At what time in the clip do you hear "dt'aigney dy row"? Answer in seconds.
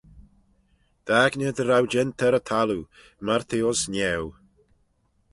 1.05-1.85